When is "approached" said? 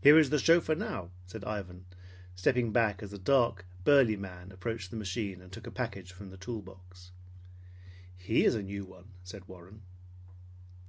4.50-4.90